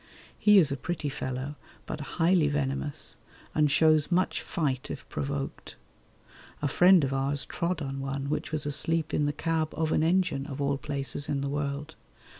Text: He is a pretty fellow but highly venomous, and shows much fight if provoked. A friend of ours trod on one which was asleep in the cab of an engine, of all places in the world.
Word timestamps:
He 0.39 0.57
is 0.57 0.71
a 0.71 0.77
pretty 0.77 1.09
fellow 1.09 1.57
but 1.85 2.01
highly 2.17 2.47
venomous, 2.47 3.17
and 3.53 3.69
shows 3.69 4.11
much 4.11 4.41
fight 4.41 4.89
if 4.89 5.07
provoked. 5.09 5.75
A 6.59 6.67
friend 6.67 7.03
of 7.03 7.13
ours 7.13 7.45
trod 7.45 7.83
on 7.83 7.99
one 7.99 8.27
which 8.27 8.51
was 8.51 8.65
asleep 8.65 9.13
in 9.13 9.27
the 9.27 9.31
cab 9.31 9.71
of 9.77 9.91
an 9.91 10.01
engine, 10.01 10.47
of 10.47 10.59
all 10.59 10.79
places 10.79 11.29
in 11.29 11.41
the 11.41 11.49
world. 11.49 11.93